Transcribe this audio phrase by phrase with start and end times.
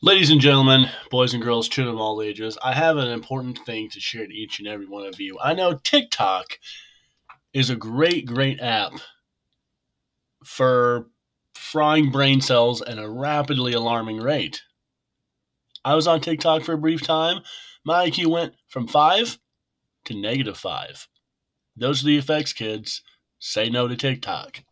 [0.00, 3.90] Ladies and gentlemen, boys and girls, children of all ages, I have an important thing
[3.90, 5.36] to share to each and every one of you.
[5.42, 6.60] I know TikTok
[7.52, 8.92] is a great, great app
[10.44, 11.08] for
[11.56, 14.62] frying brain cells at a rapidly alarming rate.
[15.84, 17.42] I was on TikTok for a brief time.
[17.84, 19.40] My IQ went from 5
[20.04, 21.08] to negative 5.
[21.76, 23.02] Those are the effects, kids.
[23.40, 24.62] Say no to TikTok.